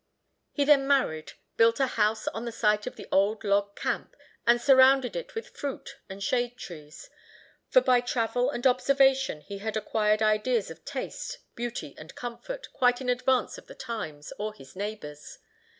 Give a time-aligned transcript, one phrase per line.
[0.51, 4.15] He then married, built a house on the site of the old log camp,
[4.47, 7.07] and surrounded it with fruit and shade trees,
[7.69, 12.99] for, by travel and observation, he had acquired ideas of taste, beauty, and comfort, quite
[12.99, 15.37] in advance of the times, or his neighbors.